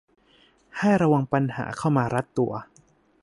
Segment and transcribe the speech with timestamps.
[0.77, 2.51] ให้ระวังปัญหาเข้ามารัดตัว